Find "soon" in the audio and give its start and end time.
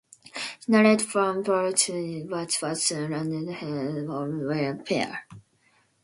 2.83-3.13